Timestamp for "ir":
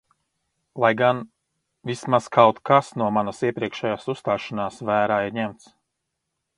5.29-5.41